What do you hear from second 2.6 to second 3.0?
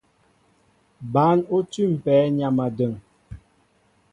a dəŋ.